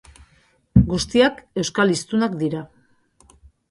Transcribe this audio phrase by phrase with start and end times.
[0.93, 2.67] Guztiak euskal hiztunak dira.